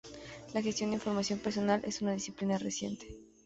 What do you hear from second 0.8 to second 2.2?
de información personal es una